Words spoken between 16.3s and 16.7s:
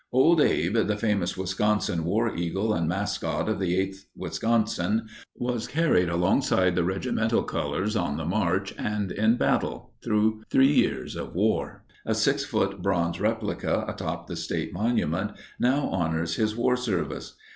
his